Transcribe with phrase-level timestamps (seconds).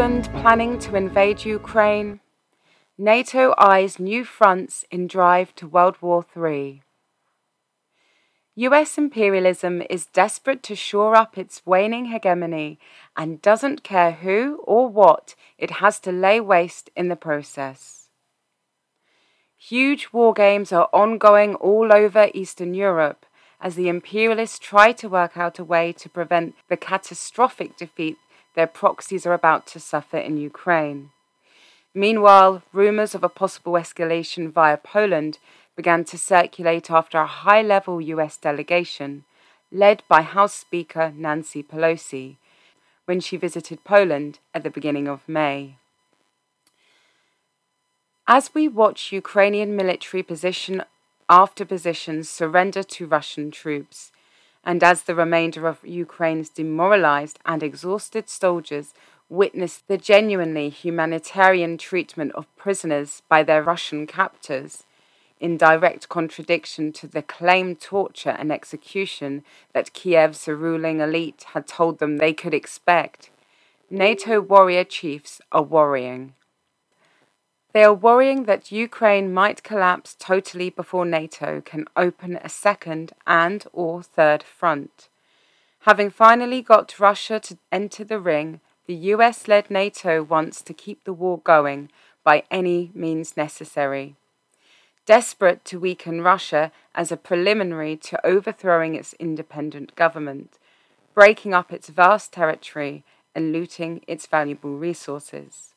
[0.00, 2.20] Poland planning to invade Ukraine?
[2.96, 6.82] NATO eyes new fronts in drive to World War III.
[8.54, 12.78] US imperialism is desperate to shore up its waning hegemony
[13.14, 18.08] and doesn't care who or what it has to lay waste in the process.
[19.58, 23.26] Huge war games are ongoing all over Eastern Europe
[23.60, 28.16] as the imperialists try to work out a way to prevent the catastrophic defeat
[28.54, 31.10] their proxies are about to suffer in Ukraine.
[31.94, 35.38] Meanwhile, rumours of a possible escalation via Poland
[35.76, 39.24] began to circulate after a high level US delegation,
[39.72, 42.36] led by House Speaker Nancy Pelosi,
[43.06, 45.76] when she visited Poland at the beginning of May.
[48.28, 50.84] As we watch Ukrainian military position
[51.28, 54.12] after position surrender to Russian troops,
[54.64, 58.92] and as the remainder of Ukraine's demoralized and exhausted soldiers
[59.28, 64.84] witness the genuinely humanitarian treatment of prisoners by their Russian captors,
[65.38, 71.98] in direct contradiction to the claimed torture and execution that Kiev's ruling elite had told
[71.98, 73.30] them they could expect,
[73.88, 76.34] NATO warrior chiefs are worrying.
[77.72, 83.64] They are worrying that Ukraine might collapse totally before NATO can open a second and
[83.72, 85.08] or third front.
[85.80, 91.12] Having finally got Russia to enter the ring, the US-led NATO wants to keep the
[91.12, 91.90] war going
[92.24, 94.16] by any means necessary.
[95.06, 100.58] Desperate to weaken Russia as a preliminary to overthrowing its independent government,
[101.14, 105.74] breaking up its vast territory and looting its valuable resources.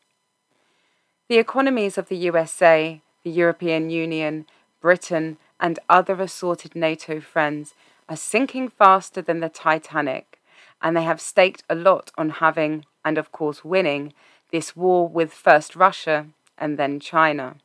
[1.30, 4.46] The economies of the USA, the European Union,
[4.82, 7.74] Britain, and other assorted NATO friends
[8.10, 10.42] are sinking faster than the Titanic,
[10.82, 14.14] and they have staked a lot on having, and of course winning,
[14.52, 17.56] this war with first Russia and then China.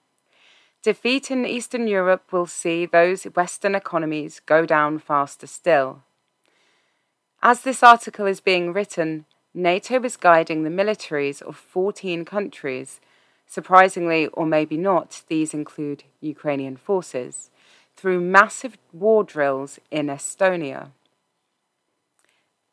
[0.82, 6.02] Defeat in Eastern Europe will see those Western economies go down faster still.
[7.42, 13.00] As this article is being written, NATO is guiding the militaries of 14 countries
[13.48, 17.50] Surprisingly, or maybe not, these include Ukrainian forces,
[17.96, 20.90] through massive war drills in Estonia.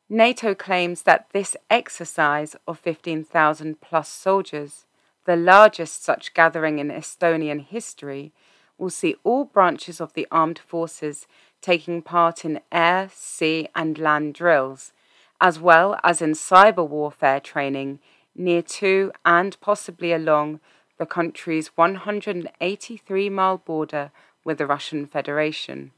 [0.09, 4.85] NATO claims that this exercise of 15,000 plus soldiers,
[5.23, 8.33] the largest such gathering in Estonian history,
[8.77, 11.25] will see all branches of the armed forces
[11.61, 14.91] taking part in air, sea, and land drills,
[15.39, 17.99] as well as in cyber warfare training
[18.35, 20.59] near to and possibly along
[20.97, 24.11] the country's 183 mile border
[24.43, 25.91] with the Russian Federation.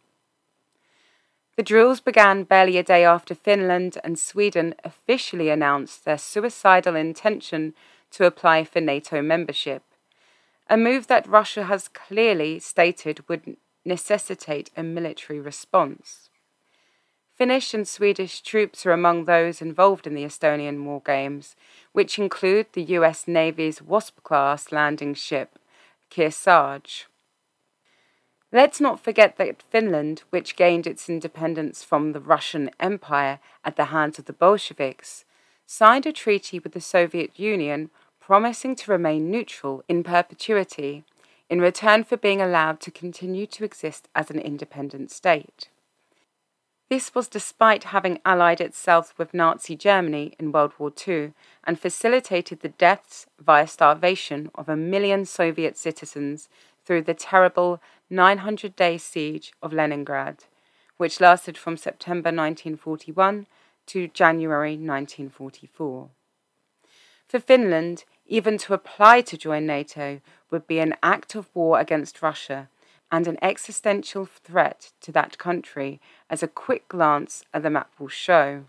[1.55, 7.73] The drills began barely a day after Finland and Sweden officially announced their suicidal intention
[8.11, 9.83] to apply for NATO membership,
[10.69, 16.26] a move that Russia has clearly stated would necessitate a military response.
[17.37, 21.55] Finnish and Swedish troops are among those involved in the Estonian War Games,
[21.91, 25.59] which include the US Navy's Wasp class landing ship,
[26.09, 27.05] Kearsarge.
[28.51, 33.85] Let's not forget that Finland, which gained its independence from the Russian Empire at the
[33.85, 35.23] hands of the Bolsheviks,
[35.67, 41.03] signed a treaty with the Soviet Union promising to remain neutral in perpetuity
[41.51, 45.69] in return for being allowed to continue to exist as an independent state.
[46.89, 51.33] This was despite having allied itself with Nazi Germany in World War II
[51.65, 56.47] and facilitated the deaths via starvation of a million Soviet citizens
[56.85, 60.45] through the terrible 900 day siege of Leningrad,
[60.95, 63.47] which lasted from September 1941
[63.87, 66.09] to January 1944.
[67.27, 72.21] For Finland, even to apply to join NATO would be an act of war against
[72.21, 72.69] Russia
[73.11, 75.99] and an existential threat to that country,
[76.29, 78.65] as a quick glance at the map will show.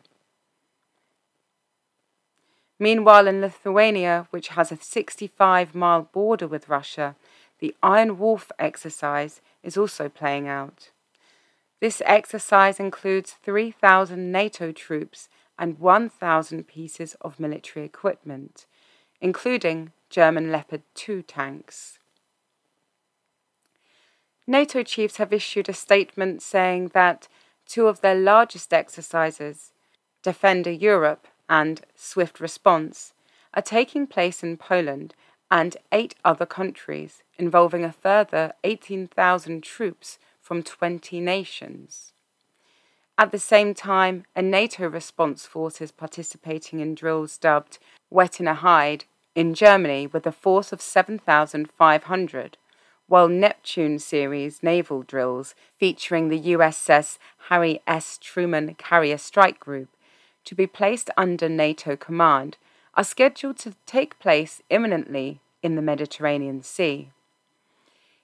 [2.79, 7.17] Meanwhile, in Lithuania, which has a 65 mile border with Russia,
[7.59, 10.91] the Iron Wolf exercise is also playing out.
[11.81, 18.67] This exercise includes 3,000 NATO troops and 1,000 pieces of military equipment,
[19.21, 21.99] including German Leopard 2 tanks.
[24.51, 27.29] NATO chiefs have issued a statement saying that
[27.67, 29.73] two of their largest exercises,
[30.23, 33.13] Defender Europe and Swift Response,
[33.53, 35.15] are taking place in Poland
[35.51, 42.15] and eight other countries, involving a further 18,000 troops from 20 nations.
[43.19, 47.79] At the same time, a NATO response force is participating in drills dubbed
[48.09, 49.05] Wettiner Heide,
[49.35, 52.57] in Germany with a force of 7,500,
[53.09, 57.19] while Neptune series naval drills featuring the USS
[57.49, 58.19] Harry S.
[58.19, 59.89] Truman Carrier Strike Group,
[60.45, 62.59] to be placed under NATO command,
[62.95, 67.11] are scheduled to take place imminently in the Mediterranean Sea.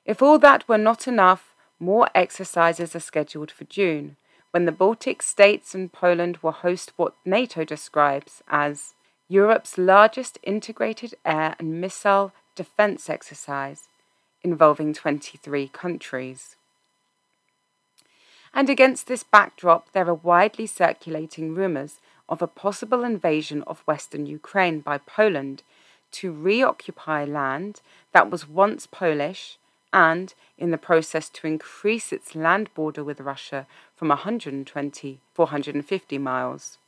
[0.04, 4.16] If all that were not enough, more exercises are scheduled for June,
[4.50, 8.94] when the Baltic states and Poland will host what NATO describes as
[9.28, 13.88] Europe's largest integrated air and missile defense exercise,
[14.44, 16.54] involving 23 countries.
[18.52, 21.98] And against this backdrop, there are widely circulating rumours
[22.28, 25.62] of a possible invasion of western Ukraine by Poland
[26.12, 27.80] to reoccupy land
[28.12, 29.58] that was once Polish
[29.92, 36.18] and, in the process, to increase its land border with Russia from 120 to 450
[36.18, 36.78] miles.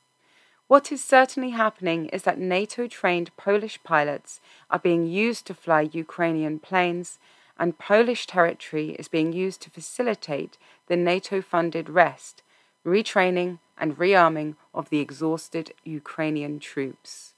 [0.69, 5.83] What is certainly happening is that NATO trained Polish pilots are being used to fly
[5.93, 7.19] Ukrainian planes,
[7.59, 10.59] and Polish territory is being used to facilitate
[10.89, 12.43] the NATO funded rest,
[12.85, 17.35] retraining, and rearming of the exhausted Ukrainian troops.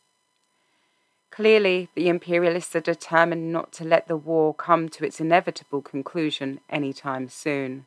[1.31, 6.61] Clearly, the imperialists are determined not to let the war come to its inevitable conclusion
[6.69, 7.87] any time soon,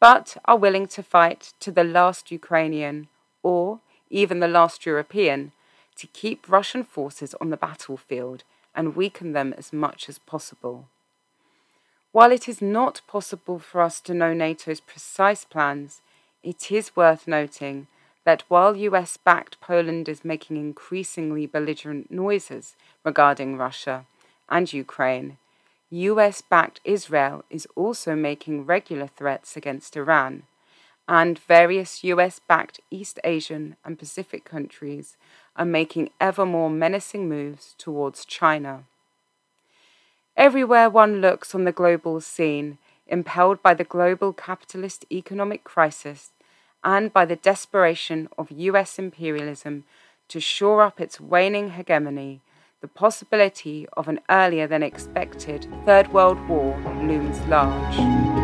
[0.00, 3.08] but are willing to fight to the last Ukrainian
[3.42, 3.80] or
[4.10, 5.52] even the last European,
[5.96, 8.42] to keep Russian forces on the battlefield
[8.74, 10.88] and weaken them as much as possible.
[12.14, 16.00] While it is not possible for us to know NATO's precise plans,
[16.44, 17.88] it is worth noting
[18.22, 24.06] that while US backed Poland is making increasingly belligerent noises regarding Russia
[24.48, 25.38] and Ukraine,
[25.90, 30.44] US backed Israel is also making regular threats against Iran
[31.08, 35.16] and various US backed East Asian and Pacific countries
[35.56, 38.84] are making ever more menacing moves towards China.
[40.36, 46.32] Everywhere one looks on the global scene, impelled by the global capitalist economic crisis
[46.82, 49.84] and by the desperation of US imperialism
[50.28, 52.40] to shore up its waning hegemony,
[52.80, 58.43] the possibility of an earlier than expected Third World War looms large.